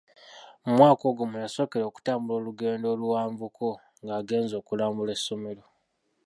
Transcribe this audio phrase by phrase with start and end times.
[0.63, 3.67] Mu mwaka ogwo mwe yasookera okutambula olugendo oluwanvuko
[4.03, 5.63] ng'agenze okulambula essomero.